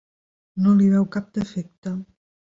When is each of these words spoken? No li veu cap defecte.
No 0.67 0.73
li 0.79 0.87
veu 0.95 1.05
cap 1.17 1.29
defecte. 1.41 1.95